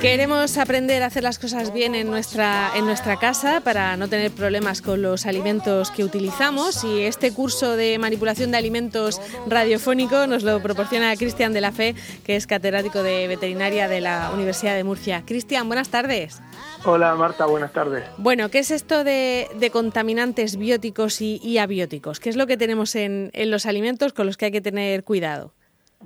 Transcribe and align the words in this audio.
Queremos 0.00 0.58
aprender 0.58 1.04
a 1.04 1.06
hacer 1.06 1.22
las 1.22 1.38
cosas 1.38 1.72
bien 1.72 1.94
en 1.94 2.10
nuestra, 2.10 2.72
en 2.74 2.84
nuestra 2.84 3.16
casa 3.16 3.60
para 3.60 3.96
no 3.96 4.08
tener 4.08 4.32
problemas 4.32 4.82
con 4.82 5.02
los 5.02 5.24
alimentos 5.24 5.92
que 5.92 6.02
utilizamos 6.02 6.82
y 6.82 7.02
este 7.02 7.32
curso 7.32 7.76
de 7.76 7.96
manipulación 8.00 8.50
de 8.50 8.56
alimentos 8.56 9.20
radiofónico 9.46 10.26
nos 10.26 10.42
lo 10.42 10.60
proporciona 10.60 11.14
Cristian 11.14 11.52
de 11.52 11.60
la 11.60 11.70
Fe, 11.70 11.94
que 12.24 12.34
es 12.34 12.48
catedrático 12.48 13.04
de 13.04 13.28
veterinaria 13.28 13.86
de 13.86 14.00
la 14.00 14.32
Universidad 14.34 14.74
de 14.74 14.82
Murcia. 14.82 15.22
Cristian, 15.24 15.68
buenas 15.68 15.88
tardes. 15.88 16.42
Hola 16.84 17.14
Marta, 17.14 17.46
buenas 17.46 17.72
tardes. 17.72 18.04
Bueno, 18.18 18.50
¿qué 18.50 18.58
es 18.58 18.72
esto 18.72 19.04
de, 19.04 19.70
contaminantes 19.72 20.56
bióticos 20.56 21.20
y, 21.20 21.58
abióticos? 21.58 22.18
¿Qué 22.18 22.30
es 22.30 22.36
lo 22.36 22.48
que 22.48 22.56
tenemos 22.56 22.96
en, 22.96 23.30
en 23.32 23.52
los 23.52 23.64
alimentos 23.64 24.12
con 24.12 24.26
los 24.26 24.36
que 24.36 24.46
hay 24.46 24.52
que 24.52 24.60
tener 24.60 25.04
cuidado? 25.04 25.55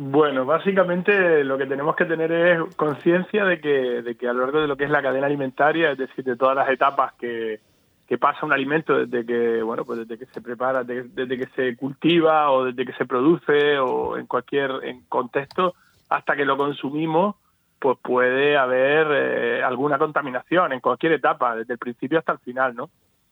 Bueno, 0.02 0.46
básicamente 0.46 1.44
lo 1.44 1.58
que 1.58 1.66
tenemos 1.66 1.94
que 1.94 2.06
tener 2.06 2.32
es 2.32 2.74
conciencia 2.74 3.44
de 3.44 3.60
que, 3.60 4.00
de 4.00 4.14
que 4.14 4.26
a 4.26 4.32
lo 4.32 4.40
largo 4.40 4.62
de 4.62 4.66
lo 4.66 4.74
que 4.74 4.84
es 4.84 4.90
la 4.90 5.02
cadena 5.02 5.26
alimentaria, 5.26 5.90
es 5.90 5.98
decir, 5.98 6.24
de 6.24 6.36
todas 6.36 6.56
las 6.56 6.70
etapas 6.70 7.12
que, 7.18 7.60
que 8.08 8.16
pasa 8.16 8.46
un 8.46 8.52
alimento 8.54 9.04
desde 9.04 9.26
que, 9.26 9.62
bueno, 9.62 9.84
pues 9.84 9.98
desde 9.98 10.16
que 10.16 10.24
se 10.32 10.40
prepara, 10.40 10.84
desde, 10.84 11.36
que 11.36 11.46
se 11.54 11.76
cultiva 11.76 12.50
o 12.50 12.64
desde 12.64 12.86
que 12.86 12.94
se 12.94 13.04
produce 13.04 13.78
o 13.78 14.16
en 14.16 14.26
cualquier 14.26 14.70
en 14.84 15.02
contexto 15.02 15.74
hasta 16.08 16.34
que 16.34 16.46
lo 16.46 16.56
consumimos, 16.56 17.36
pues 17.78 17.98
puede 18.02 18.56
haber 18.56 19.06
eh, 19.10 19.62
alguna 19.62 19.98
contaminación 19.98 20.72
en 20.72 20.80
cualquier 20.80 21.12
etapa, 21.12 21.56
desde 21.56 21.74
el 21.74 21.78
principio 21.78 22.20
hasta 22.20 22.32
el 22.32 22.38
final, 22.38 22.74
¿no? 22.74 22.88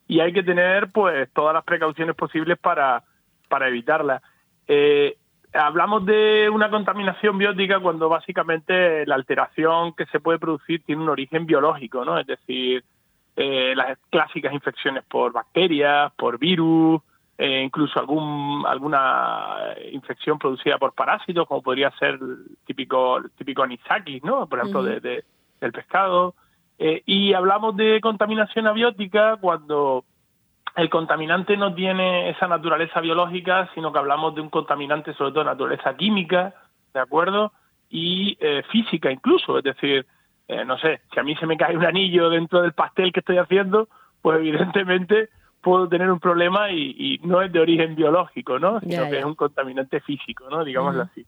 Y 0.07 0.21
hay 0.21 0.35
que 0.35 0.43
tener, 0.43 0.89
pues, 0.93 1.31
todas 1.33 1.55
las 1.55 1.65
precauciones 1.65 2.15
posibles 2.15 2.59
para, 2.59 3.03
para 3.49 3.69
evitarla. 3.69 4.21
Eh, 4.67 5.17
hablamos 5.53 6.05
de 6.05 6.51
una 6.51 6.71
contaminación 6.71 7.39
biótica 7.39 7.81
cuando 7.81 8.09
básicamente 8.09 9.07
la 9.07 9.15
alteración 9.15 9.95
que 9.95 10.07
se 10.07 10.21
puede 10.21 10.39
producir 10.39 10.83
tiene 10.85 11.03
un 11.03 11.09
origen 11.09 11.47
biológico, 11.47 12.05
¿no? 12.05 12.19
Es 12.19 12.27
decir, 12.27 12.85
eh, 13.37 13.75
las 13.77 13.99
clásicas 14.11 14.53
infecciones 14.53 15.05
por 15.05 15.33
bacterias, 15.33 16.13
por 16.15 16.39
virus, 16.39 17.01
eh, 17.39 17.63
incluso 17.63 18.01
algún, 18.01 18.65
alguna 18.67 19.75
infección 19.93 20.39
producida 20.39 20.77
por 20.77 20.93
parásitos, 20.93 21.47
como 21.47 21.63
podría 21.63 21.91
ser 21.93 22.19
el 22.21 22.57
típico, 22.67 23.21
típico 23.37 23.63
anisakis, 23.63 24.25
¿no? 24.25 24.49
Por 24.49 24.59
ejemplo, 24.59 24.83
de, 24.83 25.25
del 25.61 25.73
pescado. 25.73 26.35
Eh, 26.81 27.03
y 27.07 27.33
hablamos 27.33 27.77
de 27.77 28.01
contaminación 28.01 28.67
abiótica 28.67 29.37
cuando 29.37 30.05
el 30.79 30.89
contaminante 30.91 31.57
no 31.57 31.75
tiene 31.75 32.31
esa 32.31 32.47
naturaleza 32.47 33.01
biológica, 33.01 33.69
sino 33.75 33.93
que 33.93 33.99
hablamos 33.99 34.37
de 34.37 34.41
un 34.41 34.49
contaminante 34.49 35.13
sobre 35.15 35.33
todo 35.33 35.41
de 35.41 35.51
naturaleza 35.51 35.97
química, 35.97 36.55
¿de 36.95 37.01
acuerdo? 37.01 37.53
Y 37.91 38.39
eh, 38.41 38.63
física 38.71 39.11
incluso, 39.11 39.59
es 39.59 39.65
decir, 39.65 40.07
eh, 40.47 40.65
no 40.65 40.79
sé, 40.79 41.01
si 41.13 41.19
a 41.19 41.25
mí 41.25 41.35
se 41.35 41.47
me 41.47 41.57
cae 41.57 41.77
un 41.77 41.85
anillo 41.85 42.31
dentro 42.31 42.63
del 42.63 42.75
pastel 42.75 43.13
que 43.13 43.21
estoy 43.21 43.39
haciendo, 43.39 43.89
pues 44.23 44.39
evidentemente 44.39 45.31
puedo 45.61 45.89
tener 45.89 46.13
un 46.13 46.21
problema 46.21 46.71
y, 46.71 47.19
no 47.25 47.43
es 47.43 47.51
de 47.51 47.59
origen 47.59 47.97
biológico, 47.97 48.61
¿no? 48.61 48.79
Sino 48.81 49.11
que 49.11 49.19
es 49.19 49.25
un 49.25 49.35
contaminante 49.35 49.99
físico, 50.01 50.49
¿no? 50.49 50.65
Digámoslo 50.65 51.03
así. 51.03 51.27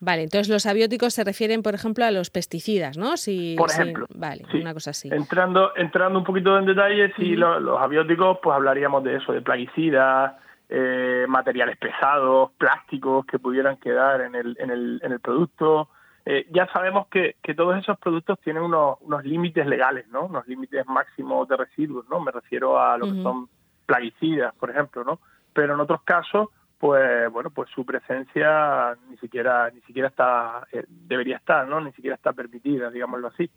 Vale, 0.00 0.22
entonces 0.22 0.48
los 0.48 0.64
abióticos 0.66 1.14
se 1.14 1.24
refieren, 1.24 1.62
por 1.62 1.74
ejemplo, 1.74 2.04
a 2.04 2.12
los 2.12 2.30
pesticidas, 2.30 2.96
¿no? 2.96 3.16
Si, 3.16 3.56
por 3.58 3.70
ejemplo. 3.70 4.06
vale, 4.14 4.44
una 4.54 4.72
cosa 4.72 4.90
así. 4.90 5.08
Entrando, 5.12 5.72
entrando 5.76 6.20
un 6.20 6.24
poquito 6.24 6.56
en 6.56 6.66
detalle, 6.66 7.12
si 7.16 7.34
los, 7.34 7.80
abióticos, 7.80 8.38
pues 8.40 8.54
hablaríamos 8.54 9.02
de 9.02 9.16
eso, 9.16 9.32
de 9.32 9.42
plaguicidas, 9.42 10.34
eh, 10.68 11.24
materiales 11.28 11.76
pesados, 11.78 12.52
plásticos 12.58 13.26
que 13.26 13.40
pudieran 13.40 13.76
quedar 13.78 14.20
en 14.20 14.36
el, 14.36 14.56
en 14.60 14.70
el, 14.70 15.00
en 15.02 15.12
el 15.12 15.20
producto. 15.20 15.88
Eh, 16.24 16.46
ya 16.50 16.70
sabemos 16.72 17.08
que, 17.08 17.36
que 17.42 17.54
todos 17.54 17.76
esos 17.76 17.98
productos 17.98 18.38
tienen 18.40 18.62
unos, 18.62 18.98
unos 19.00 19.24
límites 19.24 19.66
legales, 19.66 20.06
¿no? 20.08 20.26
Unos 20.26 20.46
límites 20.46 20.86
máximos 20.86 21.48
de 21.48 21.56
residuos, 21.56 22.08
¿no? 22.08 22.20
Me 22.20 22.30
refiero 22.30 22.80
a 22.80 22.96
lo 22.98 23.06
que 23.06 23.20
son 23.22 23.48
plaguicidas, 23.84 24.54
por 24.54 24.70
ejemplo, 24.70 25.02
¿no? 25.02 25.18
Pero 25.54 25.74
en 25.74 25.80
otros 25.80 26.02
casos 26.02 26.50
pues 26.78 27.30
bueno, 27.32 27.50
pues 27.50 27.68
su 27.74 27.84
presencia 27.84 28.96
ni 29.10 29.16
siquiera 29.18 29.70
ni 29.70 29.80
siquiera 29.80 30.08
está 30.08 30.66
eh, 30.72 30.84
debería 30.88 31.36
estar, 31.36 31.66
¿no? 31.66 31.80
Ni 31.80 31.92
siquiera 31.92 32.14
está 32.14 32.32
permitida, 32.32 32.90
digámoslo 32.90 33.28
así. 33.28 33.50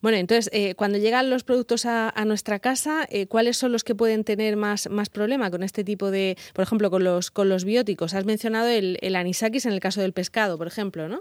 Bueno, 0.00 0.18
entonces 0.18 0.48
eh, 0.52 0.74
cuando 0.76 0.98
llegan 0.98 1.30
los 1.30 1.42
productos 1.42 1.84
a, 1.84 2.12
nuestra 2.24 2.60
casa, 2.60 3.06
eh, 3.10 3.26
¿cuáles 3.26 3.56
son 3.56 3.72
los 3.72 3.82
que 3.82 3.94
pueden 3.94 4.22
tener 4.22 4.56
más 4.56 4.88
más 4.88 5.10
problema 5.10 5.50
con 5.50 5.62
este 5.62 5.82
tipo 5.82 6.10
de, 6.10 6.36
por 6.54 6.62
ejemplo, 6.62 6.90
con 6.90 7.02
los 7.02 7.30
con 7.32 7.48
los 7.48 7.64
bióticos? 7.64 8.14
Has 8.14 8.24
mencionado 8.24 8.68
el, 8.68 8.98
el 9.00 9.16
anisakis 9.16 9.66
en 9.66 9.72
el 9.72 9.80
caso 9.80 10.00
del 10.00 10.12
pescado, 10.12 10.58
por 10.58 10.68
ejemplo, 10.68 11.08
¿no? 11.08 11.20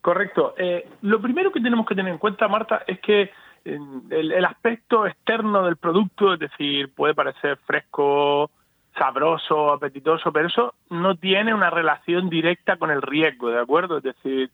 Correcto. 0.00 0.54
lo 1.02 1.20
primero 1.20 1.52
que 1.52 1.60
tenemos 1.60 1.86
que 1.86 1.94
tener 1.94 2.10
en 2.10 2.18
cuenta, 2.18 2.48
Marta, 2.48 2.82
es 2.86 2.98
que 3.00 3.30
el, 3.64 4.32
el 4.32 4.44
aspecto 4.46 5.06
externo 5.06 5.66
del 5.66 5.76
producto, 5.76 6.32
es 6.32 6.40
decir, 6.40 6.90
puede 6.94 7.14
parecer 7.14 7.58
fresco 7.66 8.50
sabroso, 8.96 9.72
apetitoso, 9.72 10.32
pero 10.32 10.48
eso 10.48 10.74
no 10.90 11.16
tiene 11.16 11.54
una 11.54 11.70
relación 11.70 12.28
directa 12.28 12.76
con 12.76 12.90
el 12.90 13.02
riesgo, 13.02 13.50
¿de 13.50 13.60
acuerdo? 13.60 13.98
Es 13.98 14.02
decir, 14.02 14.50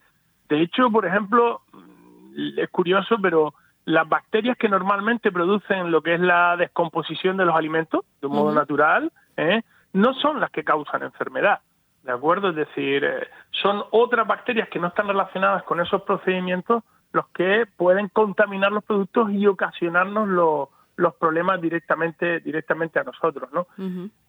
de 0.49 0.63
hecho, 0.63 0.91
por 0.91 1.07
ejemplo, 1.07 1.63
mm, 1.73 2.59
es 2.59 2.69
curioso, 2.71 3.17
pero 3.21 3.55
las 3.85 4.09
bacterias 4.09 4.57
que 4.59 4.69
normalmente 4.69 5.33
producen 5.33 5.91
lo 5.91 6.03
que 6.03 6.15
es 6.15 6.21
la 6.21 6.57
descomposición 6.57 7.37
de 7.37 7.45
los 7.45 7.55
alimentos 7.55 8.05
de 8.21 8.27
un 8.27 8.35
modo 8.35 8.53
natural, 8.53 9.13
¿eh? 9.37 9.63
no 9.93 10.13
son 10.15 10.41
las 10.41 10.51
que 10.51 10.65
causan 10.65 11.03
enfermedad, 11.03 11.61
¿de 12.03 12.13
acuerdo? 12.13 12.51
Es 12.51 12.57
decir, 12.57 13.05
eh, 13.05 13.29
son 13.51 13.85
otras 13.93 14.27
bacterias 14.27 14.69
que 14.69 14.81
no 14.81 14.89
están 14.89 15.07
relacionadas 15.07 15.63
con 15.63 15.81
esos 15.81 16.03
procedimientos 16.03 16.83
los 17.13 17.29
que 17.29 17.67
pueden 17.77 18.09
contaminar 18.09 18.73
los 18.73 18.85
productos 18.85 19.31
y 19.31 19.47
ocasionarnos 19.47 20.29
los 20.29 20.69
los 20.97 21.15
problemas 21.17 21.61
directamente 21.61 22.41
directamente 22.41 22.99
a 22.99 23.05
nosotros, 23.05 23.51
¿no? 23.53 23.67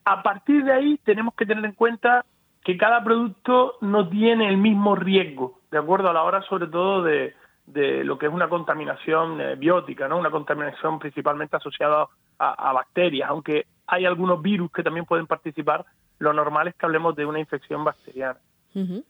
A 0.05 0.22
partir 0.22 0.63
de 0.63 0.73
ahí 0.73 1.00
tenemos 1.03 1.33
que 1.33 1.45
tener 1.45 1.63
en 1.66 1.73
cuenta 1.73 2.25
que 2.63 2.78
cada 2.78 3.03
producto 3.03 3.75
no 3.81 4.09
tiene 4.09 4.50
el 4.50 4.57
mismo 4.57 4.95
riesgo, 4.95 5.61
de 5.72 5.78
acuerdo 5.78 6.09
a 6.09 6.13
la 6.13 6.23
hora 6.23 6.41
sobre 6.44 6.67
todo 6.67 7.01
de, 7.03 7.33
de 7.66 8.03
lo 8.03 8.17
que 8.17 8.25
es 8.25 8.33
una 8.33 8.50
contaminación 8.50 9.39
eh, 9.39 9.55
biótica, 9.55 10.07
¿no? 10.07 10.17
Una 10.17 10.31
contaminación 10.31 11.00
principalmente 11.00 11.55
asociada 11.55 12.07
a, 12.39 12.73
bacterias, 12.73 13.29
aunque 13.29 13.66
hay 13.88 14.05
algunos 14.05 14.41
virus 14.41 14.72
que 14.72 14.84
también 14.84 15.05
pueden 15.05 15.28
participar, 15.28 15.85
lo 16.19 16.34
normal 16.34 16.67
es 16.67 16.75
que 16.75 16.85
hablemos 16.85 17.16
de 17.16 17.25
una 17.25 17.39
infección 17.39 17.84
bacteriana. 17.84 18.39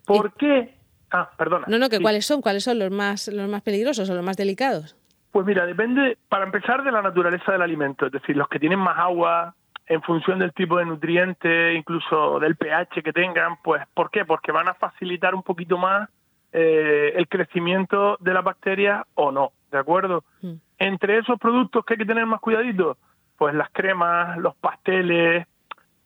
¿Por 0.06 0.34
qué? 0.34 0.76
Ah, 1.12 1.30
perdona. 1.38 1.66
No, 1.68 1.78
no, 1.78 1.90
que 1.90 2.00
cuáles 2.00 2.26
son, 2.26 2.42
cuáles 2.42 2.64
son 2.64 2.80
los 2.80 2.90
más 2.90 3.28
los 3.28 3.50
más 3.50 3.62
peligrosos 3.62 4.10
o 4.10 4.16
los 4.16 4.24
más 4.24 4.38
delicados. 4.38 4.96
Pues 5.32 5.46
mira, 5.46 5.66
depende, 5.66 6.18
para 6.30 6.46
empezar, 6.46 6.84
de 6.84 6.92
la 6.92 7.02
naturaleza 7.02 7.52
del 7.52 7.62
alimento, 7.62 8.06
es 8.06 8.12
decir, 8.12 8.36
los 8.36 8.48
que 8.48 8.60
tienen 8.60 8.80
más 8.80 8.98
agua, 8.98 9.54
en 9.88 10.02
función 10.02 10.40
del 10.40 10.54
tipo 10.54 10.78
de 10.78 10.86
nutriente, 10.86 11.74
incluso 11.74 12.40
del 12.40 12.56
pH 12.56 13.02
que 13.02 13.14
tengan, 13.14 13.58
pues 13.64 13.84
¿por 13.94 14.12
qué? 14.12 14.26
Porque 14.26 14.52
van 14.52 14.68
a 14.68 14.74
facilitar 14.74 15.34
un 15.34 15.44
poquito 15.44 15.78
más 15.78 16.10
eh, 16.52 17.14
el 17.16 17.28
crecimiento 17.28 18.18
de 18.20 18.34
la 18.34 18.42
bacteria 18.42 19.06
o 19.16 19.32
no, 19.32 19.52
¿de 19.72 19.78
acuerdo? 19.78 20.24
Mm. 20.42 20.54
Entre 20.80 21.18
esos 21.18 21.40
productos 21.40 21.86
que 21.86 21.94
hay 21.94 22.00
que 22.00 22.06
tener 22.06 22.26
más 22.26 22.42
cuidadito, 22.42 22.98
pues 23.38 23.56
las 23.56 23.70
cremas, 23.72 24.38
los 24.38 24.56
pasteles, 24.56 25.48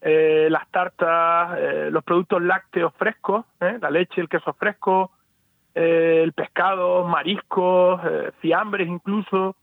eh, 0.01 0.47
las 0.51 0.67
tartas, 0.69 1.57
eh, 1.57 1.89
los 1.91 2.03
productos 2.03 2.41
lácteos 2.41 2.93
frescos, 2.95 3.45
la 3.59 3.89
leche, 3.89 4.21
el 4.21 4.29
queso 4.29 4.53
fresco, 4.53 5.11
eh, 5.75 6.21
el 6.23 6.33
pescado, 6.33 7.07
mariscos, 7.07 8.01
eh, 8.03 8.31
fiambres 8.39 8.87
incluso, 8.87 9.55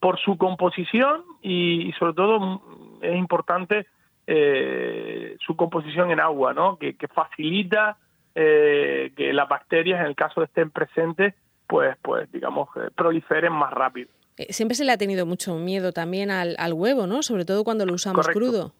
por 0.00 0.18
su 0.18 0.36
composición 0.36 1.22
y, 1.40 1.92
sobre 1.98 2.12
todo 2.12 2.40
mm, 2.40 2.60
es 3.02 3.16
importante 3.16 3.86
eh, 4.26 5.36
su 5.40 5.56
composición 5.56 6.10
en 6.10 6.20
agua, 6.20 6.52
¿no? 6.52 6.78
que, 6.78 6.96
facilita 7.12 7.96
que 8.34 9.30
las 9.32 9.48
bacterias, 9.48 10.00
en 10.00 10.06
el 10.06 10.16
caso 10.16 10.40
de 10.40 10.46
estén 10.46 10.68
presentes, 10.70 11.34
pues, 11.68 11.96
pues 12.02 12.30
digamos, 12.32 12.68
proliferen 12.96 13.52
más 13.52 13.72
rápido. 13.72 14.10
Siempre 14.48 14.74
se 14.74 14.84
le 14.84 14.90
ha 14.90 14.98
tenido 14.98 15.24
mucho 15.24 15.54
miedo 15.54 15.92
también 15.92 16.32
al, 16.32 16.72
huevo, 16.72 17.06
¿no? 17.06 17.22
Sobre 17.22 17.44
todo 17.44 17.62
cuando 17.62 17.86
lo 17.86 17.94
usamos 17.94 18.26
crudo. 18.26 18.72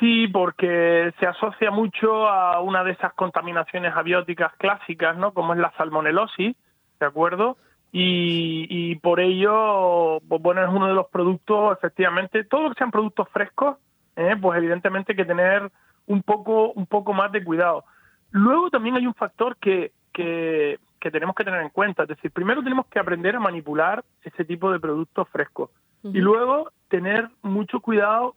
Sí, 0.00 0.28
porque 0.28 1.12
se 1.20 1.26
asocia 1.26 1.70
mucho 1.70 2.28
a 2.28 2.60
una 2.60 2.82
de 2.82 2.92
esas 2.92 3.12
contaminaciones 3.14 3.94
abióticas 3.94 4.52
clásicas, 4.56 5.16
¿no? 5.16 5.32
Como 5.32 5.52
es 5.52 5.60
la 5.60 5.72
salmonelosis, 5.76 6.56
¿de 6.98 7.06
acuerdo? 7.06 7.56
Y, 7.96 8.96
por 8.96 9.20
ello, 9.20 10.18
pues 10.28 10.42
bueno, 10.42 10.64
es 10.64 10.68
uno 10.68 10.88
de 10.88 10.94
los 10.94 11.06
productos, 11.06 11.78
efectivamente, 11.78 12.42
todo 12.42 12.62
lo 12.62 12.68
que 12.70 12.78
sean 12.78 12.90
productos 12.90 13.28
frescos, 13.28 13.76
¿eh? 14.16 14.34
pues 14.40 14.58
evidentemente 14.58 15.12
hay 15.12 15.16
que 15.16 15.24
tener 15.24 15.70
un 16.08 16.24
poco, 16.24 16.72
un 16.72 16.86
poco 16.86 17.12
más 17.12 17.30
de 17.30 17.44
cuidado. 17.44 17.84
Luego 18.32 18.68
también 18.70 18.96
hay 18.96 19.06
un 19.06 19.14
factor 19.14 19.56
que, 19.58 19.92
que, 20.12 20.80
que 20.98 21.10
tenemos 21.12 21.36
que 21.36 21.44
tener 21.44 21.60
en 21.60 21.68
cuenta, 21.68 22.02
es 22.02 22.08
decir, 22.08 22.32
primero 22.32 22.64
tenemos 22.64 22.86
que 22.86 22.98
aprender 22.98 23.36
a 23.36 23.40
manipular 23.40 24.04
ese 24.24 24.44
tipo 24.44 24.72
de 24.72 24.80
productos 24.80 25.28
frescos 25.28 25.70
y 26.02 26.18
luego 26.18 26.70
tener 26.88 27.28
mucho 27.42 27.78
cuidado 27.80 28.34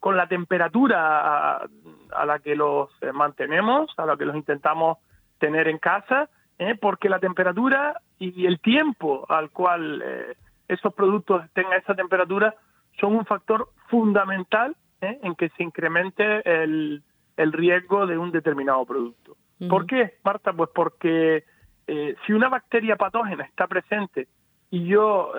con, 0.00 0.16
la 0.16 0.26
temperatura 0.26 1.56
a, 1.58 2.24
la 2.24 2.38
que 2.38 2.56
los 2.56 2.88
eh, 3.02 3.12
mantenemos, 3.12 3.92
a 3.98 4.06
la 4.06 4.16
que 4.16 4.24
los 4.24 4.34
intentamos 4.34 4.96
tener 5.38 5.68
en 5.68 5.76
casa, 5.76 6.30
¿eh? 6.58 6.76
porque 6.80 7.10
la 7.10 7.18
temperatura 7.18 8.00
y 8.18 8.46
el 8.46 8.58
tiempo 8.60 9.26
al 9.28 9.50
cual 9.50 10.02
eh, 10.02 10.36
esos 10.66 10.94
productos 10.94 11.42
tengan 11.52 11.78
esa 11.78 11.94
temperatura 11.94 12.54
son 12.98 13.16
un 13.16 13.26
factor 13.26 13.68
fundamental 13.88 14.74
¿eh? 15.02 15.18
en 15.22 15.34
que 15.34 15.50
se 15.50 15.62
incremente 15.62 16.40
el, 16.44 17.02
el, 17.36 17.52
riesgo 17.52 18.06
de 18.06 18.16
un 18.16 18.30
determinado 18.30 18.86
producto. 18.86 19.36
¿Por 19.68 19.84
qué, 19.86 20.14
Marta? 20.24 20.54
Pues 20.54 20.70
porque 20.74 21.44
si 21.86 22.32
una 22.32 22.48
bacteria 22.48 22.96
patógena 22.96 23.44
está 23.44 23.66
presente 23.66 24.26
y 24.70 24.86
yo 24.86 25.32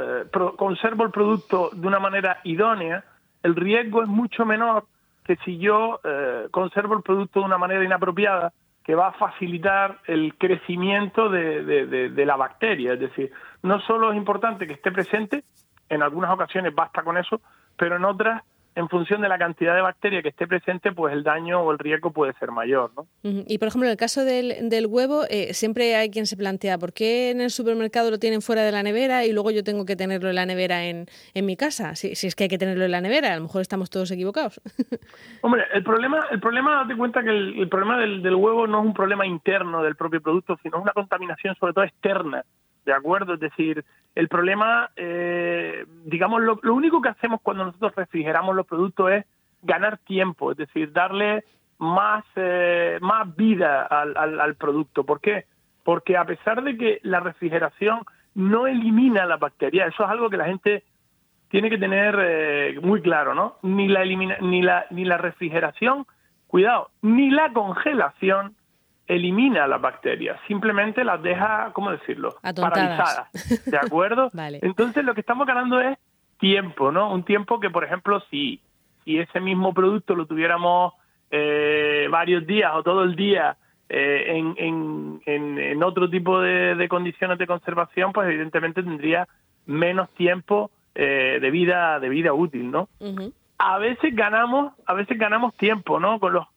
conservo 0.57 1.05
el 1.05 1.11
producto 1.11 1.71
de 1.73 1.87
una 1.87 1.97
manera 1.97 2.39
idónea, 2.43 3.03
el 3.43 3.55
riesgo 3.55 4.03
es 4.03 4.07
mucho 4.07 4.45
menor 4.45 4.85
que 5.23 5.35
si 5.45 5.57
yo 5.57 5.99
conservo 6.49 6.95
el 6.95 7.03
producto 7.03 7.39
de 7.39 7.45
una 7.45 7.57
manera 7.57 7.83
inapropiada 7.83 8.51
que 8.83 8.95
va 8.95 9.09
a 9.09 9.13
facilitar 9.13 9.99
el 10.07 10.35
crecimiento 10.37 11.29
de, 11.29 12.25
la 12.25 12.35
bacteria. 12.35 12.93
Es 12.93 12.99
decir, 12.99 13.31
no 13.63 13.79
solo 13.81 14.11
es 14.11 14.17
importante 14.17 14.65
que 14.65 14.73
esté 14.73 14.91
presente, 14.91 15.43
en 15.89 16.01
algunas 16.01 16.31
ocasiones 16.31 16.73
basta 16.73 17.03
con 17.03 17.17
eso, 17.17 17.41
pero 17.77 17.97
en 17.97 18.05
otras 18.05 18.43
en 18.75 18.87
función 18.87 19.21
de 19.21 19.27
la 19.27 19.37
cantidad 19.37 19.75
de 19.75 19.81
bacteria 19.81 20.21
que 20.21 20.29
esté 20.29 20.47
presente, 20.47 20.91
pues 20.91 21.13
el 21.13 21.23
daño 21.23 21.61
o 21.61 21.71
el 21.71 21.79
riesgo 21.79 22.11
puede 22.11 22.33
ser 22.33 22.51
mayor. 22.51 22.91
¿no? 22.95 23.07
Y 23.23 23.57
por 23.57 23.67
ejemplo, 23.67 23.87
en 23.87 23.91
el 23.91 23.97
caso 23.97 24.23
del, 24.23 24.69
del 24.69 24.87
huevo, 24.87 25.23
eh, 25.29 25.53
siempre 25.53 25.95
hay 25.95 26.09
quien 26.09 26.25
se 26.25 26.37
plantea, 26.37 26.77
¿por 26.77 26.93
qué 26.93 27.31
en 27.31 27.41
el 27.41 27.49
supermercado 27.49 28.11
lo 28.11 28.19
tienen 28.19 28.41
fuera 28.41 28.63
de 28.63 28.71
la 28.71 28.83
nevera 28.83 29.25
y 29.25 29.33
luego 29.33 29.51
yo 29.51 29.63
tengo 29.63 29.85
que 29.85 29.95
tenerlo 29.95 30.29
en 30.29 30.35
la 30.35 30.45
nevera 30.45 30.85
en, 30.85 31.07
en 31.33 31.45
mi 31.45 31.57
casa? 31.57 31.95
Si, 31.95 32.15
si 32.15 32.27
es 32.27 32.35
que 32.35 32.45
hay 32.45 32.49
que 32.49 32.57
tenerlo 32.57 32.85
en 32.85 32.91
la 32.91 33.01
nevera, 33.01 33.33
a 33.33 33.35
lo 33.35 33.43
mejor 33.43 33.61
estamos 33.61 33.89
todos 33.89 34.09
equivocados. 34.11 34.61
Hombre, 35.41 35.65
el 35.73 35.83
problema, 35.83 36.27
el 36.31 36.39
problema, 36.39 36.83
date 36.83 36.95
cuenta 36.95 37.23
que 37.23 37.29
el, 37.29 37.67
problema 37.69 37.97
del, 37.97 38.21
del 38.21 38.35
huevo 38.35 38.67
no 38.67 38.79
es 38.79 38.85
un 38.85 38.93
problema 38.93 39.25
interno 39.25 39.83
del 39.83 39.95
propio 39.95 40.21
producto, 40.21 40.57
sino 40.63 40.77
es 40.77 40.83
una 40.83 40.93
contaminación 40.93 41.55
sobre 41.55 41.73
todo 41.73 41.83
externa. 41.83 42.43
¿De 42.85 42.93
acuerdo? 42.93 43.35
Es 43.35 43.39
decir, 43.39 43.85
el 44.15 44.27
problema, 44.27 44.89
eh, 44.95 45.85
digamos, 46.05 46.41
lo, 46.41 46.59
único 46.73 47.01
que 47.01 47.09
hacemos 47.09 47.39
cuando 47.41 47.65
nosotros 47.65 47.95
refrigeramos 47.95 48.55
los 48.55 48.65
productos 48.65 49.11
es 49.11 49.25
ganar 49.61 49.97
tiempo, 49.99 50.51
es 50.51 50.57
decir, 50.57 50.91
darle 50.91 51.43
más, 51.77 52.25
eh, 52.35 52.97
más 53.01 53.35
vida 53.35 53.83
al, 53.83 54.17
al, 54.17 54.55
producto. 54.55 55.03
¿Por 55.03 55.21
qué? 55.21 55.45
Porque 55.83 56.17
a 56.17 56.25
pesar 56.25 56.63
de 56.63 56.77
que 56.77 56.99
la 57.03 57.19
refrigeración 57.19 58.01
no 58.33 58.67
elimina 58.67 59.25
la 59.25 59.37
bacteria, 59.37 59.85
eso 59.85 60.03
es 60.03 60.09
algo 60.09 60.29
que 60.29 60.37
la 60.37 60.45
gente 60.45 60.83
tiene 61.49 61.69
que 61.69 61.77
tener 61.77 62.17
eh, 62.19 62.79
muy 62.81 63.01
claro, 63.01 63.35
¿no? 63.35 63.57
Ni 63.61 63.87
la, 63.87 64.01
elimina, 64.03 64.37
ni, 64.41 64.61
la, 64.61 64.85
ni 64.89 65.05
la 65.05 65.17
refrigeración, 65.17 66.05
cuidado, 66.47 66.89
ni 67.01 67.29
la 67.29 67.51
congelación 67.53 68.55
elimina 69.11 69.67
las 69.67 69.81
bacterias, 69.81 70.39
simplemente 70.47 71.03
las 71.03 71.21
deja, 71.21 71.71
¿cómo 71.73 71.91
decirlo? 71.91 72.35
Paralizadas. 72.41 73.29
¿De 73.65 73.77
acuerdo? 73.77 74.31
Entonces 74.61 75.03
lo 75.03 75.13
que 75.13 75.19
estamos 75.19 75.45
ganando 75.45 75.81
es 75.81 75.97
tiempo, 76.39 76.91
¿no? 76.93 77.11
Un 77.13 77.23
tiempo 77.23 77.59
que, 77.59 77.69
por 77.69 77.83
ejemplo, 77.83 78.21
si, 78.31 78.61
si 79.03 79.19
ese 79.19 79.41
mismo 79.41 79.73
producto 79.73 80.15
lo 80.15 80.25
tuviéramos 80.25 80.93
eh, 81.29 82.07
varios 82.09 82.47
días 82.47 82.71
o 82.73 82.83
todo 82.83 83.03
el 83.03 83.17
día 83.17 83.57
eh, 83.89 84.25
en, 84.29 85.19
en, 85.25 85.59
en, 85.59 85.83
otro 85.83 86.09
tipo 86.09 86.39
de, 86.39 86.87
condiciones 86.87 87.37
de 87.37 87.47
conservación, 87.47 88.13
pues 88.13 88.29
evidentemente 88.29 88.81
tendría 88.81 89.27
menos 89.65 90.09
tiempo 90.11 90.71
eh, 90.95 91.39
de 91.41 91.51
vida 91.51 91.99
de 91.99 92.07
vida 92.07 92.33
útil, 92.33 92.71
¿no? 92.71 92.87
A 93.57 93.77
veces 93.77 94.15
ganamos, 94.15 94.73
a 94.85 94.93
veces 94.93 95.17
ganamos 95.17 95.53
tiempo, 95.55 95.99
¿no? 95.99 96.19
Con 96.19 96.33
los 96.33 96.47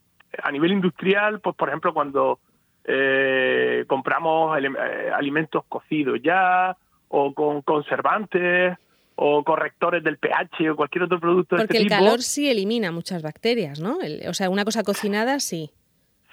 a 0.43 0.51
nivel 0.51 0.73
industrial, 0.73 1.41
pues 1.41 1.57
por 1.57 1.69
ejemplo 1.69 1.93
cuando 1.95 2.39
eh, 2.85 3.85
compramos 3.87 4.59
eh, 4.59 5.11
alimentos 5.15 5.65
cocidos 5.69 6.21
ya 6.23 6.77
o 7.09 7.33
con 7.33 7.63
conservantes 7.63 8.77
o 9.17 9.45
correctores 9.45 10.03
del 10.03 10.19
pH 10.19 10.71
o 10.71 10.77
cualquier 10.77 11.05
otro 11.05 11.21
producto 11.21 11.57
de 11.57 11.63
este 11.63 11.79
tipo. 11.79 11.85
Porque 11.85 11.95
el 11.95 12.01
calor 12.01 12.23
sí 12.23 12.51
elimina 12.51 12.91
muchas 12.91 13.23
bacterias, 13.23 13.81
¿no? 13.81 13.99
o 14.29 14.35
sea, 14.35 14.51
una 14.51 14.65
cosa 14.65 14.83
cocinada 14.83 15.39
sí. 15.41 15.71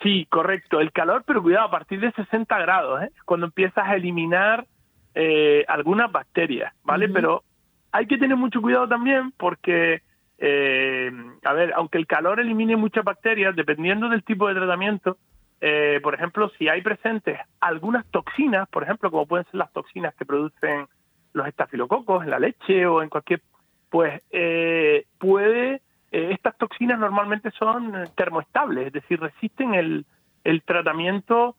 Sí, 0.02 0.26
correcto. 0.30 0.80
El 0.80 0.92
calor, 0.92 1.24
pero 1.28 1.44
cuidado, 1.44 1.68
a 1.68 1.72
partir 1.72 2.00
de 2.00 2.12
60 2.12 2.58
grados, 2.60 3.04
¿eh? 3.04 3.12
cuando 3.26 3.46
empiezas 3.46 3.88
a 3.88 3.96
eliminar 3.96 4.66
eh, 5.14 5.64
algunas 5.68 6.12
bacterias, 6.12 6.74
¿vale? 6.84 7.08
Pero 7.08 7.44
hay 7.92 8.08
que 8.08 8.18
tener 8.18 8.36
mucho 8.36 8.62
cuidado 8.62 8.88
también 8.88 9.32
porque 9.38 10.02
eh, 10.44 11.12
a 11.44 11.54
ver, 11.54 11.72
aunque 11.76 12.00
el 12.00 12.08
calor 12.08 12.40
elimine 12.40 12.76
muchas 12.76 13.04
bacterias, 13.04 13.56
dependiendo 13.56 14.10
del 14.10 14.24
tipo 14.24 14.48
de 14.48 14.56
tratamiento, 14.56 15.18
eh, 15.62 16.00
por 16.02 16.16
ejemplo, 16.16 16.50
si 16.58 16.68
hay 16.68 16.82
presentes 16.82 17.40
algunas 17.60 18.06
toxinas, 18.08 18.68
por 18.70 18.84
ejemplo, 18.84 19.12
como 19.12 19.28
pueden 19.28 19.46
ser 19.46 19.56
las 19.56 19.72
toxinas 19.72 20.14
que 20.16 20.26
producen 20.26 20.88
los 21.34 21.48
estafilococos 21.48 22.24
en 22.24 22.32
la 22.32 22.40
leche 22.40 22.86
o 22.86 23.02
en 23.02 23.10
cualquier, 23.10 23.42
pues 23.90 24.22
eh, 24.32 25.06
puede, 25.20 25.82
eh, 26.12 26.30
estas 26.32 26.58
toxinas 26.58 27.00
normalmente 27.00 27.52
son 27.52 27.94
termoestables, 28.16 28.88
es 28.88 28.94
decir, 28.94 29.20
resisten 29.20 29.76
el, 29.76 30.06
el 30.44 30.64
tratamiento 30.64 31.56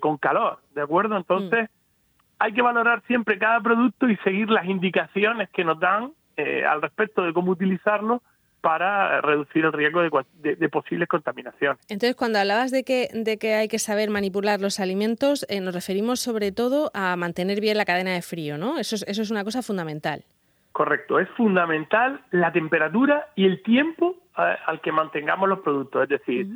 con 0.00 0.16
calor, 0.18 0.60
¿de 0.76 0.82
acuerdo? 0.82 1.16
Entonces, 1.16 1.64
mm. 1.68 2.34
hay 2.38 2.52
que 2.52 2.62
valorar 2.62 3.02
siempre 3.08 3.36
cada 3.36 3.60
producto 3.60 4.08
y 4.08 4.16
seguir 4.18 4.48
las 4.48 4.64
indicaciones 4.66 5.50
que 5.50 5.64
nos 5.64 5.80
dan 5.80 6.12
eh, 6.36 6.64
al 6.64 6.82
respecto 6.82 7.22
de 7.22 7.32
cómo 7.32 7.52
utilizarlo 7.52 8.20
para 8.64 9.20
reducir 9.20 9.66
el 9.66 9.74
riesgo 9.74 10.00
de, 10.00 10.68
posibles 10.70 11.06
contaminaciones. 11.06 11.78
Entonces, 11.90 12.16
cuando 12.16 12.38
hablabas 12.38 12.70
de 12.70 12.82
que, 12.82 13.08
de 13.12 13.36
que 13.36 13.52
hay 13.52 13.68
que 13.68 13.78
saber 13.78 14.08
manipular 14.08 14.58
los 14.58 14.80
alimentos, 14.80 15.44
eh, 15.50 15.60
nos 15.60 15.74
referimos 15.74 16.20
sobre 16.20 16.50
todo 16.50 16.90
a 16.94 17.14
mantener 17.16 17.60
bien 17.60 17.76
la 17.76 17.84
cadena 17.84 18.12
de 18.12 18.22
frío, 18.22 18.56
¿no? 18.56 18.78
Eso 18.78 18.96
es, 18.96 19.04
eso 19.06 19.20
es 19.20 19.30
una 19.30 19.44
cosa 19.44 19.60
fundamental. 19.60 20.24
Correcto, 20.72 21.20
es 21.20 21.28
fundamental 21.36 22.22
la 22.30 22.52
temperatura 22.52 23.28
y 23.36 23.44
el 23.44 23.62
tiempo 23.62 24.16
eh, 24.38 24.56
al 24.66 24.80
que 24.80 24.92
mantengamos 24.92 25.46
los 25.46 25.58
productos. 25.58 26.04
Es 26.04 26.08
decir, 26.08 26.48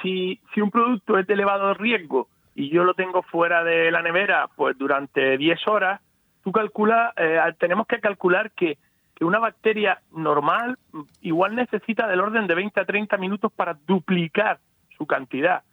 si, 0.00 0.40
si 0.54 0.60
un 0.60 0.70
producto 0.70 1.18
es 1.18 1.26
de 1.26 1.34
elevado 1.34 1.74
riesgo 1.74 2.28
y 2.54 2.70
yo 2.70 2.84
lo 2.84 2.94
tengo 2.94 3.22
fuera 3.22 3.64
de 3.64 3.90
la 3.90 4.00
nevera 4.00 4.48
pues 4.54 4.78
durante 4.78 5.36
10 5.36 5.66
horas, 5.66 6.00
tú 6.44 6.52
calcula, 6.52 7.12
tenemos 7.58 7.88
que 7.88 7.98
calcular 7.98 8.52
que 8.52 8.78
que 9.18 9.24
una 9.24 9.40
bacteria 9.40 10.00
normal 10.12 10.78
igual 11.22 11.56
necesita 11.56 12.06
del 12.06 12.20
orden 12.20 12.46
de 12.46 12.54
20 12.54 12.80
a 12.80 12.84
30 12.84 13.16
minutos 13.16 13.52
para 13.52 13.76
duplicar 13.86 14.60
su 14.96 15.06
cantidad. 15.06 15.64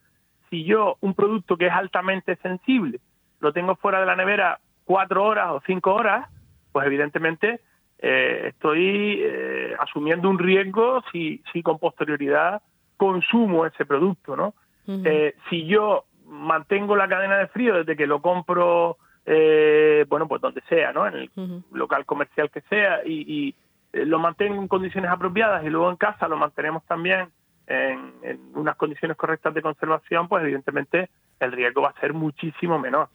Si 0.49 0.63
yo 0.63 0.97
un 1.01 1.13
producto 1.13 1.55
que 1.55 1.67
es 1.67 1.73
altamente 1.73 2.37
sensible 2.37 2.99
lo 3.39 3.53
tengo 3.53 3.75
fuera 3.75 3.99
de 3.99 4.07
la 4.07 4.15
nevera 4.15 4.59
cuatro 4.85 5.23
horas 5.23 5.51
o 5.51 5.61
cinco 5.67 5.93
horas, 5.93 6.27
pues 6.71 6.87
evidentemente 6.87 7.61
eh, 7.99 8.47
estoy 8.47 9.19
eh, 9.21 9.75
asumiendo 9.79 10.29
un 10.29 10.39
riesgo 10.39 11.03
si, 11.11 11.43
si 11.53 11.61
con 11.61 11.77
posterioridad 11.77 12.61
consumo 12.97 13.65
ese 13.65 13.85
producto, 13.85 14.35
¿no? 14.35 14.53
Eh, 14.87 15.35
si 15.49 15.65
yo 15.65 16.05
mantengo 16.25 16.95
la 16.95 17.07
cadena 17.07 17.37
de 17.37 17.47
frío 17.47 17.75
desde 17.75 17.95
que 17.95 18.05
lo 18.05 18.21
compro 18.21 18.97
eh, 19.25 20.05
bueno, 20.07 20.27
pues 20.27 20.41
donde 20.41 20.61
sea, 20.69 20.93
¿no? 20.93 21.07
En 21.07 21.15
el 21.15 21.29
local 21.71 22.05
comercial 22.05 22.49
que 22.51 22.61
sea 22.61 23.01
y, 23.05 23.55
eh, 23.93 24.05
lo 24.05 24.19
mantengo 24.19 24.61
en 24.61 24.67
condiciones 24.67 25.09
apropiadas 25.09 25.63
y 25.63 25.69
luego 25.69 25.89
en 25.89 25.95
casa 25.95 26.27
lo 26.27 26.37
mantenemos 26.37 26.83
también 26.85 27.29
en, 27.67 28.13
en, 28.21 28.39
unas 28.53 28.75
condiciones 28.75 29.17
correctas 29.17 29.53
de 29.53 29.61
conservación, 29.61 30.27
pues 30.27 30.43
evidentemente 30.43 31.09
el 31.39 31.51
riesgo 31.51 31.81
va 31.81 31.89
a 31.89 31.99
ser 31.99 32.13
muchísimo 32.13 32.77
menor. 32.77 33.09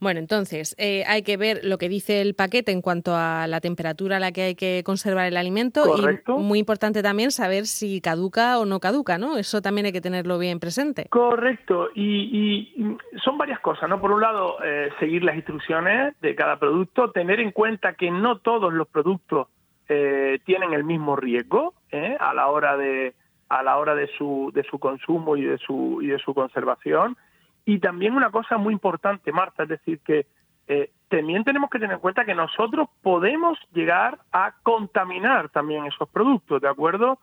Bueno, 0.00 0.20
entonces 0.20 0.74
eh, 0.78 1.04
hay 1.06 1.22
que 1.22 1.36
ver 1.36 1.60
lo 1.64 1.78
que 1.78 1.88
dice 1.88 2.20
el 2.20 2.34
paquete 2.34 2.72
en 2.72 2.82
cuanto 2.82 3.14
a 3.14 3.46
la 3.46 3.60
temperatura 3.60 4.16
a 4.16 4.20
la 4.20 4.32
que 4.32 4.42
hay 4.42 4.54
que 4.54 4.82
conservar 4.84 5.26
el 5.26 5.36
alimento 5.36 5.82
Correcto. 5.82 6.36
y 6.38 6.42
muy 6.42 6.58
importante 6.58 7.02
también 7.02 7.30
saber 7.30 7.66
si 7.66 8.00
caduca 8.00 8.58
o 8.58 8.64
no 8.64 8.80
caduca, 8.80 9.18
¿no? 9.18 9.36
Eso 9.36 9.62
también 9.62 9.86
hay 9.86 9.92
que 9.92 10.00
tenerlo 10.00 10.38
bien 10.38 10.60
presente. 10.60 11.06
Correcto, 11.10 11.88
y, 11.94 12.96
son 13.22 13.38
varias 13.38 13.60
cosas, 13.60 13.88
¿no? 13.88 14.00
Por 14.00 14.12
un 14.12 14.20
lado, 14.20 14.56
eh, 14.64 14.90
seguir 14.98 15.24
las 15.24 15.36
instrucciones 15.36 16.14
de 16.20 16.34
cada 16.34 16.58
producto, 16.58 17.10
tener 17.10 17.40
en 17.40 17.52
cuenta 17.52 17.94
que 17.94 18.10
no 18.10 18.38
todos 18.38 18.72
los 18.72 18.88
productos 18.88 19.48
eh, 19.88 20.38
tienen 20.44 20.72
el 20.72 20.84
mismo 20.84 21.16
riesgo 21.16 21.74
a 22.18 22.34
la 22.34 22.48
hora 22.48 22.76
de 22.76 23.14
a 23.48 23.62
la 23.62 23.76
hora 23.76 23.94
de 23.94 24.08
su 24.18 24.50
de 24.54 24.64
su 24.64 24.78
consumo 24.78 25.36
y 25.36 25.42
de 25.42 25.58
su 25.58 26.00
y 26.02 26.08
de 26.08 26.18
su 26.18 26.34
conservación 26.34 27.16
y 27.64 27.78
también 27.78 28.14
una 28.14 28.30
cosa 28.30 28.58
muy 28.58 28.72
importante, 28.72 29.32
Marta, 29.32 29.62
es 29.64 29.68
decir, 29.68 30.00
que 30.00 30.26
eh, 30.66 30.90
también 31.08 31.44
tenemos 31.44 31.70
que 31.70 31.78
tener 31.78 31.94
en 31.94 32.00
cuenta 32.00 32.24
que 32.24 32.34
nosotros 32.34 32.88
podemos 33.02 33.58
llegar 33.72 34.18
a 34.32 34.54
contaminar 34.62 35.48
también 35.50 35.84
esos 35.86 36.08
productos, 36.08 36.60
¿de 36.60 36.68
acuerdo? 36.68 37.18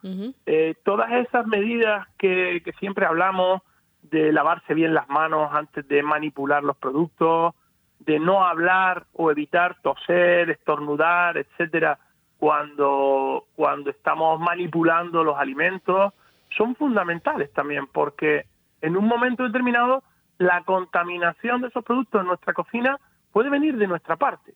Eh, 0.45 0.75
todas 0.83 1.11
esas 1.11 1.45
medidas 1.47 2.07
que, 2.17 2.61
que 2.63 2.71
siempre 2.73 3.05
hablamos 3.05 3.61
de 4.03 4.31
lavarse 4.31 4.73
bien 4.73 4.93
las 4.93 5.09
manos 5.09 5.53
antes 5.53 5.87
de 5.87 6.03
manipular 6.03 6.63
los 6.63 6.77
productos, 6.77 7.53
de 7.99 8.19
no 8.19 8.43
hablar 8.43 9.05
o 9.13 9.29
evitar 9.29 9.77
toser, 9.81 10.49
estornudar, 10.49 11.37
etcétera, 11.37 11.99
cuando, 12.39 13.45
cuando 13.55 13.91
estamos 13.91 14.39
manipulando 14.39 15.23
los 15.23 15.37
alimentos, 15.37 16.13
son 16.57 16.75
fundamentales 16.75 17.51
también, 17.53 17.85
porque 17.87 18.45
en 18.81 18.97
un 18.97 19.05
momento 19.05 19.43
determinado 19.43 20.03
la 20.41 20.63
contaminación 20.63 21.61
de 21.61 21.67
esos 21.67 21.83
productos 21.83 22.21
en 22.21 22.27
nuestra 22.27 22.53
cocina 22.53 22.99
puede 23.31 23.49
venir 23.49 23.77
de 23.77 23.85
nuestra 23.85 24.15
parte, 24.15 24.55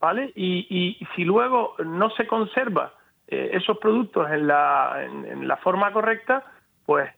¿vale? 0.00 0.32
Y, 0.34 0.98
si 1.14 1.24
luego 1.24 1.76
no 1.84 2.08
se 2.10 2.26
conserva 2.26 2.94
eh, 3.28 3.50
esos 3.52 3.76
productos 3.78 4.30
en 4.30 4.46
la, 4.46 5.04
en, 5.04 5.46
la 5.46 5.58
forma 5.58 5.92
correcta, 5.92 6.44
pues 6.86 7.10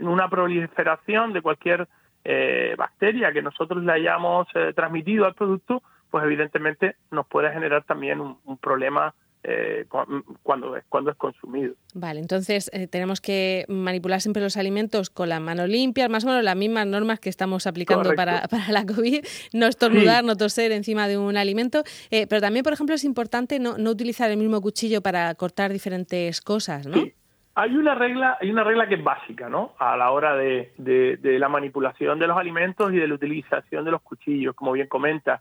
una 0.00 0.28
proliferación 0.28 1.32
de 1.32 1.40
cualquier 1.40 1.88
eh, 2.24 2.74
bacteria 2.76 3.32
que 3.32 3.40
nosotros 3.40 3.82
le 3.82 3.92
hayamos 3.92 4.46
eh, 4.54 4.74
transmitido 4.74 5.24
al 5.24 5.34
producto, 5.34 5.82
pues 6.10 6.24
evidentemente 6.24 6.96
nos 7.10 7.26
puede 7.26 7.50
generar 7.52 7.84
también 7.84 8.20
un 8.20 8.58
problema 8.58 9.14
eh, 9.50 9.86
cuando, 9.88 10.76
es, 10.76 10.84
cuando 10.90 11.10
es 11.10 11.16
consumido. 11.16 11.74
Vale, 11.94 12.20
entonces 12.20 12.70
eh, 12.74 12.86
tenemos 12.86 13.22
que 13.22 13.64
manipular 13.68 14.20
siempre 14.20 14.42
los 14.42 14.58
alimentos 14.58 15.08
con 15.08 15.30
la 15.30 15.40
mano 15.40 15.66
limpia, 15.66 16.06
más 16.10 16.24
o 16.24 16.26
menos 16.26 16.44
las 16.44 16.54
mismas 16.54 16.86
normas 16.86 17.18
que 17.18 17.30
estamos 17.30 17.66
aplicando 17.66 18.14
para, 18.14 18.42
para, 18.50 18.70
la 18.70 18.84
COVID, 18.84 19.24
no 19.54 19.66
estornudar, 19.66 20.22
no 20.22 20.36
toser 20.36 20.72
encima 20.72 21.08
de 21.08 21.16
un 21.16 21.38
alimento, 21.38 21.82
eh, 22.10 22.26
pero 22.26 22.42
también, 22.42 22.62
por 22.62 22.74
ejemplo, 22.74 22.94
es 22.94 23.04
importante 23.04 23.58
no, 23.58 23.78
no, 23.78 23.90
utilizar 23.90 24.30
el 24.30 24.36
mismo 24.36 24.60
cuchillo 24.60 25.00
para 25.00 25.34
cortar 25.34 25.72
diferentes 25.72 26.42
cosas, 26.42 26.86
¿no? 26.86 26.98
Sí. 26.98 27.14
Hay 27.54 27.74
una 27.74 27.94
regla, 27.94 28.36
hay 28.42 28.50
una 28.50 28.64
regla 28.64 28.86
que 28.86 28.96
es 28.96 29.02
básica, 29.02 29.48
¿no? 29.48 29.72
A 29.78 29.96
la 29.96 30.10
hora 30.10 30.36
de, 30.36 30.72
de, 30.76 31.16
de 31.16 31.38
la 31.38 31.48
manipulación 31.48 32.18
de 32.18 32.26
los 32.26 32.36
alimentos 32.36 32.92
y 32.92 32.98
de 32.98 33.08
la 33.08 33.14
utilización 33.14 33.86
de 33.86 33.92
los 33.92 34.02
cuchillos, 34.02 34.54
como 34.54 34.72
bien 34.72 34.88
comenta, 34.88 35.40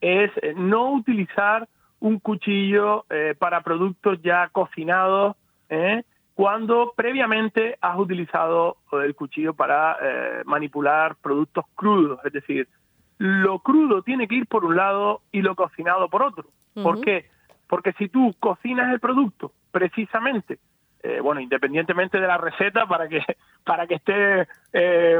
es 0.00 0.30
no 0.54 0.92
utilizar 0.92 1.68
un 2.00 2.20
cuchillo 2.20 3.04
eh, 3.10 3.34
para 3.38 3.62
productos 3.62 4.20
ya 4.22 4.48
cocinados, 4.48 5.36
¿eh? 5.68 6.02
cuando 6.34 6.92
previamente 6.96 7.76
has 7.80 7.98
utilizado 7.98 8.76
el 8.92 9.14
cuchillo 9.16 9.54
para 9.54 9.96
eh, 10.00 10.42
manipular 10.44 11.16
productos 11.16 11.64
crudos. 11.74 12.20
Es 12.24 12.32
decir, 12.32 12.68
lo 13.18 13.58
crudo 13.58 14.02
tiene 14.02 14.28
que 14.28 14.36
ir 14.36 14.46
por 14.46 14.64
un 14.64 14.76
lado 14.76 15.22
y 15.32 15.42
lo 15.42 15.56
cocinado 15.56 16.08
por 16.08 16.22
otro. 16.22 16.44
¿Por 16.80 17.00
qué? 17.00 17.26
Porque 17.66 17.92
si 17.94 18.08
tú 18.08 18.32
cocinas 18.38 18.92
el 18.92 19.00
producto 19.00 19.50
precisamente, 19.72 20.60
bueno, 21.24 21.40
independientemente 21.40 22.20
de 22.20 22.26
la 22.28 22.38
receta 22.38 22.86
para 22.86 23.08
que 23.08 23.20
para 23.64 23.88
que 23.88 23.96
esté 23.96 24.46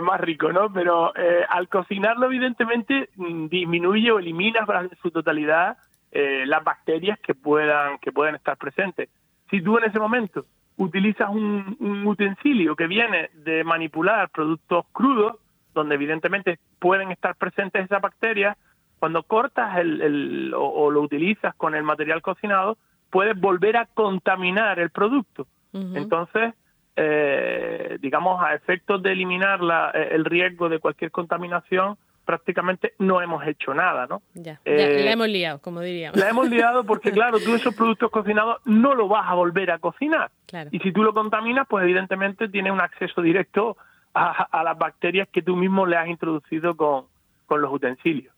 más 0.00 0.20
rico, 0.20 0.52
¿no? 0.52 0.72
Pero 0.72 1.12
al 1.48 1.68
cocinarlo 1.68 2.26
evidentemente 2.26 3.08
mm, 3.16 3.48
disminuye 3.48 4.12
o 4.12 4.20
elimina 4.20 4.60
en 4.68 4.96
su 5.02 5.10
totalidad 5.10 5.78
eh, 6.12 6.44
las 6.46 6.64
bacterias 6.64 7.18
que 7.20 7.34
puedan, 7.34 7.98
que 7.98 8.12
puedan 8.12 8.34
estar 8.34 8.56
presentes. 8.56 9.08
Si 9.50 9.60
tú 9.60 9.78
en 9.78 9.84
ese 9.84 9.98
momento 9.98 10.46
utilizas 10.76 11.28
un, 11.28 12.04
utensilio 12.06 12.76
que 12.76 12.86
viene 12.86 13.30
de 13.34 13.64
manipular 13.64 14.30
productos 14.30 14.86
crudos, 14.92 15.36
donde 15.74 15.96
evidentemente 15.96 16.58
pueden 16.78 17.10
estar 17.10 17.34
presentes 17.36 17.84
esas 17.84 18.00
bacterias, 18.00 18.56
cuando 18.98 19.22
cortas 19.22 19.78
el, 19.78 20.52
o, 20.56 20.90
lo 20.90 21.02
utilizas 21.02 21.54
con 21.54 21.74
el 21.74 21.82
material 21.82 22.22
cocinado, 22.22 22.78
puedes 23.10 23.38
volver 23.38 23.76
a 23.76 23.86
contaminar 23.86 24.78
el 24.78 24.90
producto. 24.90 25.46
Entonces, 25.72 26.54
eh, 26.96 27.98
digamos, 28.00 28.42
a 28.42 28.54
efectos 28.54 29.00
de 29.02 29.12
eliminar 29.12 29.60
la, 29.60 29.90
el 29.90 30.24
riesgo 30.24 30.68
de 30.68 30.80
cualquier 30.80 31.12
contaminación, 31.12 31.96
prácticamente 32.28 32.92
no 32.98 33.22
hemos 33.22 33.42
hecho 33.46 33.72
nada, 33.72 34.06
¿no? 34.06 34.20
Ya, 34.34 34.60
eh, 34.66 35.00
la 35.02 35.12
hemos 35.12 35.28
liado, 35.28 35.62
como 35.62 35.80
diríamos. 35.80 36.20
La 36.20 36.28
hemos 36.28 36.50
liado 36.50 36.84
porque, 36.84 37.10
claro, 37.10 37.38
tú 37.40 37.54
esos 37.54 37.74
productos 37.74 38.10
cocinados 38.10 38.58
no 38.66 38.94
lo 38.94 39.08
vas 39.08 39.26
a 39.30 39.32
volver 39.32 39.70
a 39.70 39.78
cocinar. 39.78 40.30
Y 40.70 40.78
si 40.80 40.92
tú 40.92 41.02
lo 41.02 41.14
contaminas, 41.14 41.66
pues 41.66 41.84
evidentemente 41.84 42.50
tienes 42.50 42.70
un 42.70 42.82
acceso 42.82 43.22
directo 43.22 43.78
a 44.12 44.62
las 44.62 44.76
bacterias 44.76 45.26
que 45.32 45.40
tú 45.40 45.56
mismo 45.56 45.86
le 45.86 45.96
has 45.96 46.08
introducido 46.08 46.76
con, 46.76 47.06
con 47.48 47.62
los 47.62 47.72
utensilios. 47.72 48.32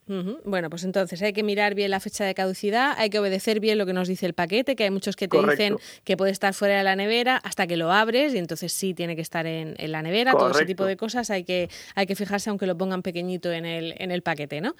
Bueno, 0.44 0.70
pues 0.70 0.84
entonces 0.84 1.20
hay 1.20 1.32
que 1.32 1.42
mirar 1.42 1.74
bien 1.74 1.90
la 1.90 1.98
fecha 1.98 2.24
de 2.24 2.32
caducidad, 2.32 2.94
hay 2.96 3.10
que 3.10 3.18
obedecer 3.18 3.58
bien 3.58 3.76
lo 3.76 3.84
que 3.84 3.92
nos 3.92 4.06
dice 4.06 4.24
el 4.24 4.34
paquete, 4.34 4.76
que 4.76 4.84
hay 4.84 4.90
muchos 4.90 5.16
que 5.16 5.26
te 5.26 5.36
dicen 5.36 5.76
que 6.04 6.16
puede 6.16 6.30
estar 6.30 6.54
fuera 6.54 6.78
de 6.78 6.84
la 6.84 6.94
nevera 6.94 7.36
hasta 7.36 7.66
que 7.66 7.76
lo 7.76 7.90
abres 7.90 8.34
y 8.34 8.38
entonces 8.38 8.72
sí 8.72 8.94
tiene 8.94 9.16
que 9.16 9.22
estar 9.22 9.46
en, 9.46 9.74
la 9.90 10.00
nevera, 10.02 10.32
todo 10.32 10.52
ese 10.52 10.64
tipo 10.64 10.84
de 10.84 10.96
cosas 10.96 11.28
hay 11.30 11.44
que, 11.44 11.68
hay 11.96 12.06
que 12.06 12.14
fijarse 12.14 12.50
aunque 12.50 12.66
lo 12.66 12.78
pongan 12.78 13.02
pequeñito 13.02 13.50
en 13.50 13.66
el, 13.66 13.94
en 13.98 14.12
el 14.12 14.22
paquete, 14.22 14.60
¿no? 14.60 14.74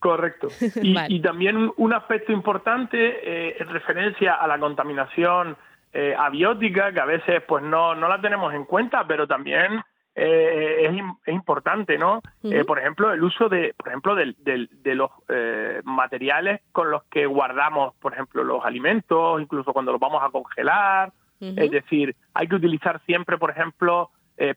Correcto. 0.00 0.48
Y, 0.82 1.20
también 1.20 1.72
un 1.76 1.92
aspecto 1.92 2.32
importante 2.32 2.98
eh, 2.98 3.56
en 3.60 3.68
referencia 3.68 4.34
a 4.34 4.48
la 4.48 4.58
contaminación 4.58 5.56
eh, 5.92 6.14
abiótica, 6.18 6.92
que 6.92 7.00
a 7.00 7.04
veces 7.04 7.42
pues 7.46 7.62
no, 7.62 7.94
no 7.94 8.08
la 8.08 8.20
tenemos 8.20 8.52
en 8.52 8.64
cuenta, 8.64 9.06
pero 9.06 9.28
también 9.28 9.80
eh, 10.22 10.84
es, 10.84 11.02
es, 11.24 11.34
importante, 11.34 11.96
¿no? 11.96 12.20
Eh, 12.42 12.62
por 12.66 12.78
ejemplo, 12.78 13.10
el 13.10 13.24
uso 13.24 13.48
de, 13.48 13.72
por 13.74 13.88
ejemplo, 13.88 14.14
de, 14.14 14.34
de, 14.38 14.94
los 14.94 15.10
eh, 15.30 15.80
materiales 15.84 16.60
con 16.72 16.90
los 16.90 17.04
que 17.04 17.24
guardamos, 17.24 17.94
por 17.94 18.12
ejemplo, 18.12 18.44
los 18.44 18.62
alimentos, 18.62 19.40
incluso 19.40 19.72
cuando 19.72 19.92
los 19.92 20.00
vamos 20.00 20.22
a 20.22 20.28
congelar. 20.28 21.10
Es 21.40 21.70
decir, 21.70 22.14
hay 22.34 22.48
que 22.48 22.56
utilizar 22.56 23.00
siempre, 23.06 23.38
por 23.38 23.50
ejemplo, 23.50 24.10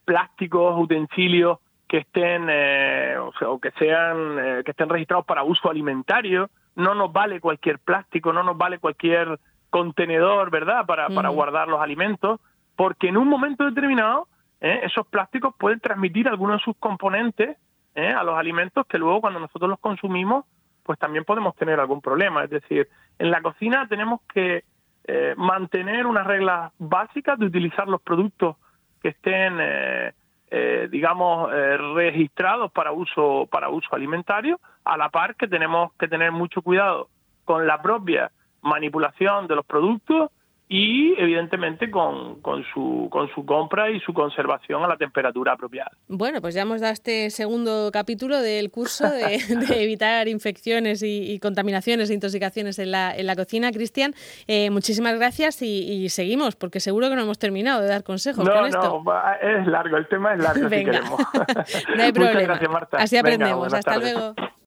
plásticos, 0.04 0.78
utensilios 0.78 1.60
que 1.88 2.00
estén, 2.00 2.44
o, 3.20 3.32
sea, 3.40 3.48
o 3.48 3.58
que 3.62 3.72
sean, 3.80 4.64
que 4.66 4.72
estén 4.72 4.90
registrados 4.90 5.26
para 5.26 5.44
uso 5.44 5.70
alimentario. 5.70 6.50
No 6.76 6.94
nos 6.94 7.14
vale 7.14 7.40
cualquier 7.40 7.80
plástico, 7.80 8.34
no 8.34 8.44
nos 8.44 8.58
vale 8.58 8.80
cualquier 8.80 9.40
contenedor, 9.70 10.52
¿verdad? 10.52 10.86
Para, 10.86 11.08
para 11.08 11.30
guardar 11.30 11.70
los 11.70 11.80
alimentos, 11.80 12.42
porque 12.76 13.08
en 13.08 13.16
un 13.16 13.30
momento 13.30 13.64
determinado 13.64 14.28
¿eh? 14.64 14.80
esos 14.84 15.06
plásticos 15.06 15.54
pueden 15.60 15.80
transmitir 15.80 16.28
algunos 16.28 16.58
de 16.58 16.64
sus 16.64 16.78
componentes 16.78 17.58
¿eh? 17.94 18.08
a 18.08 18.24
los 18.24 18.36
alimentos 18.36 18.88
que 18.88 18.98
luego 18.98 19.22
cuando 19.22 19.40
nosotros 19.40 19.70
los 19.70 19.80
consumimos, 19.80 20.46
pues 20.82 20.98
también 20.98 21.26
podemos 21.26 21.56
tener 21.56 21.80
algún 21.80 22.02
problema. 22.02 22.44
Es 22.44 22.50
decir, 22.50 22.88
en 23.20 23.30
la 23.30 23.42
cocina 23.42 23.88
tenemos 23.88 24.22
que 24.34 24.64
eh, 25.06 25.34
mantener 25.38 26.08
unas 26.08 26.26
reglas 26.26 26.72
básicas 26.80 27.38
de 27.38 27.46
utilizar 27.46 27.88
los 27.88 28.02
productos 28.02 28.56
que 29.02 29.10
estén, 29.10 29.58
digamos, 30.92 31.52
registrados 31.94 32.72
para 32.72 32.94
uso 32.94 33.50
para 33.52 33.68
uso 33.68 33.94
alimentario, 33.94 34.62
a 34.86 34.96
la 34.96 35.10
par 35.10 35.36
que 35.36 35.50
tenemos 35.50 35.92
que 36.00 36.08
tener 36.08 36.32
mucho 36.32 36.62
cuidado 36.62 37.10
con 37.44 37.68
la 37.68 37.82
propia 37.82 38.32
manipulación 38.62 39.48
de 39.48 39.56
los 39.56 39.66
productos 39.66 40.32
y 40.76 41.14
evidentemente 41.20 41.92
con, 41.92 42.42
con, 42.42 42.64
su, 42.74 43.08
con 43.12 43.30
su 43.36 43.46
compra 43.46 43.92
y 43.92 44.00
su 44.00 44.12
conservación 44.12 44.84
a 44.84 44.88
la 44.88 44.98
temperatura 44.98 45.54
apropiada. 45.54 45.92
Bueno, 46.08 46.42
pues 46.42 46.56
ya 46.56 46.64
hemos 46.64 46.82
dado 46.82 46.94
este 46.94 47.30
segundo 47.30 47.92
capítulo 47.94 48.42
del 48.42 48.72
curso 48.72 49.08
de, 49.08 49.36
evitar 49.84 50.28
infecciones 50.28 51.04
y, 51.04 51.38
contaminaciones 51.38 52.10
e 52.10 52.16
intoxicaciones 52.16 52.80
en 52.80 52.90
la, 52.90 53.16
en 53.16 53.28
la 53.28 53.36
cocina. 53.36 53.72
Cristian, 53.72 54.16
eh, 54.48 54.72
muchísimas 54.72 55.16
gracias 55.16 55.62
y, 55.62 56.10
seguimos, 56.10 56.56
porque 56.56 56.80
seguro 56.80 57.08
que 57.08 57.18
no 57.18 57.22
hemos 57.22 57.38
terminado 57.38 57.80
de 57.80 57.90
dar 57.90 58.04
consejos 58.04 58.44
no, 58.44 58.52
con 58.52 58.66
esto. 58.66 59.04
No, 59.06 59.14
es 59.48 59.68
largo, 59.68 59.98
el 59.98 60.08
tema 60.08 60.34
es 60.34 60.40
largo 60.42 60.70
Venga. 60.70 60.92
si 60.92 60.98
queremos. 60.98 61.20
no 61.98 62.02
hay 62.02 62.12
problema. 62.12 62.60
Así 62.94 63.16
aprendemos. 63.16 63.72
Hasta 63.72 64.00
luego. 64.00 64.34